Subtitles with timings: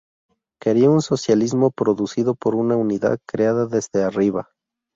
[0.59, 4.49] Quería un socialismo producido por una unidad creada desde arriba.